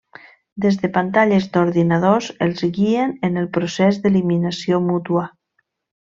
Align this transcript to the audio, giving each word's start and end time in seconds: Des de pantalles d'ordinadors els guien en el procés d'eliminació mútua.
Des 0.63 0.77
de 0.83 0.87
pantalles 0.95 1.43
d'ordinadors 1.57 2.29
els 2.47 2.63
guien 2.79 3.13
en 3.29 3.37
el 3.45 3.49
procés 3.59 3.99
d'eliminació 4.05 4.81
mútua. 4.91 5.27